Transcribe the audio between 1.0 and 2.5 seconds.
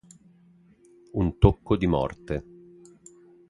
Un tocco di morte